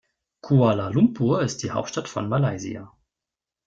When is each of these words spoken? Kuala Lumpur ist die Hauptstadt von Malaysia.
Kuala 0.41 0.87
Lumpur 0.89 1.43
ist 1.43 1.61
die 1.61 1.69
Hauptstadt 1.69 2.07
von 2.09 2.27
Malaysia. 2.27 2.91